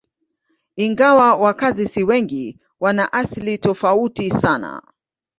[0.75, 4.81] Ingawa wakazi si wengi, wana asili tofauti sana.